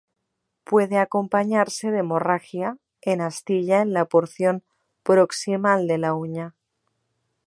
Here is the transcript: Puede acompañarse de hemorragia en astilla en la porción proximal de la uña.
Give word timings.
Puede 0.63 0.97
acompañarse 0.97 1.91
de 1.91 1.99
hemorragia 1.99 2.79
en 3.03 3.21
astilla 3.21 3.83
en 3.83 3.93
la 3.93 4.05
porción 4.05 4.63
proximal 5.03 5.85
de 5.85 5.99
la 5.99 6.15
uña. 6.15 6.55